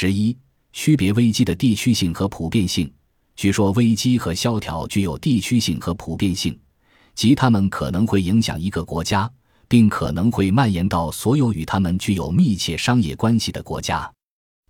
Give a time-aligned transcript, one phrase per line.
[0.00, 0.36] 十一、
[0.72, 2.88] 区别危机的地区性和普遍性。
[3.34, 6.56] 据说危机和萧条具有地区性和普遍性，
[7.16, 9.28] 即它们可能会影响一个国家，
[9.66, 14.08] 并可能会蔓延到所有与他们具有密切商业关系的国家。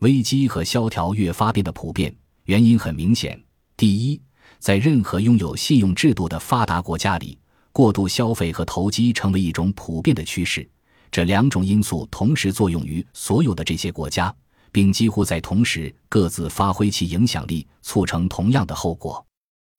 [0.00, 3.38] 危机和萧条越发变得普遍，原因很明显：
[3.76, 4.18] 第一，
[4.58, 7.36] 在任何拥有信用制度的发达国家里，
[7.70, 10.66] 过度消费和投机成为一种普遍的趋势。
[11.10, 14.34] 这两种因素同时作用于所有的这些国家。
[14.72, 19.24] 并几乎在同时各自发挥其影响力，促成同样的后果。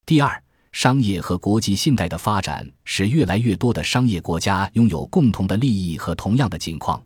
[0.06, 7.02] 第二，商业和国际信贷的发展使越来越多的商业国家拥有共同的利益和同样的境况。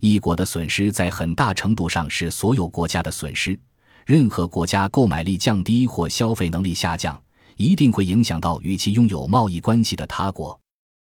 [0.00, 3.58] 一国的损失在很大程度上是所有国家的损失。
[4.04, 7.20] 任何国家购买力降低或消费能力下降，
[7.56, 10.58] 一定会影响到与其拥有贸易关系的他国。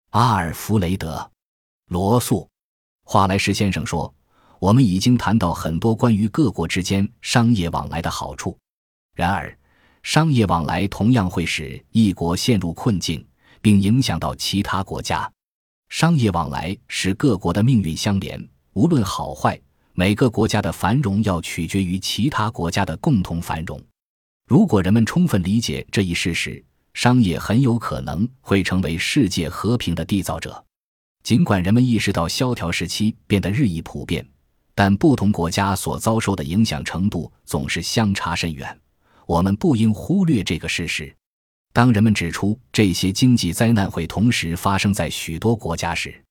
[0.09, 1.17] 阿尔弗雷德·
[1.87, 2.49] 罗素，
[3.03, 4.13] 华莱士先生说。
[4.59, 8.57] 我们已经谈到很多关于各国之间商业往来的好处，
[9.15, 9.57] 然而，
[10.03, 13.25] 商业往来同样会使一国陷入困境，
[13.61, 15.31] 并影响到其他国家。
[15.87, 19.59] 商业往来使各国的命运相连，无论好坏，
[19.93, 23.81] 每个国家的繁荣要取决于其他国家的共同繁荣。
[24.45, 26.61] 如果人们充分理解这一事实，
[26.93, 30.61] 商业很有可能会成为世界和平的缔造者。
[31.23, 34.27] 尽管人们意识到萧条时期变得日益普遍。
[34.79, 38.79] 但不同国家所遭受的影响程度总是相差甚远，
[39.25, 41.13] 我们不应忽略这个事实。
[41.73, 46.23] 当人们指出这些经济灾难会同时发生在许多国家时，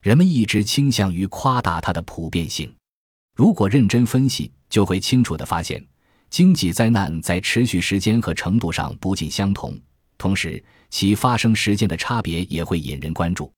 [0.00, 2.72] 人们一直倾向于夸大它的普遍性。
[3.34, 5.84] 如果认真分析，就会清楚地发现，
[6.30, 9.76] 经济灾难在持续时间和程度上不尽相同，
[10.16, 13.52] 同时其发生时间的差别也会引人关注。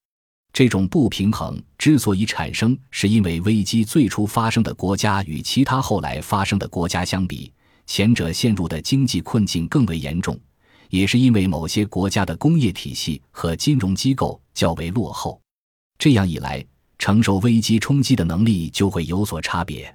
[0.52, 7.52] 这种不平衡之所以产生，是因为危机最初发生的国家与其他后来发生的国家相比，
[7.86, 10.34] 前者陷入的经济困境更为严重；
[10.88, 15.40] 也是因为某些国家的工业体系和金融机构较为落后。
[15.98, 16.64] 这样一来，
[16.98, 19.94] 承受危机冲击的能力就会有所差别。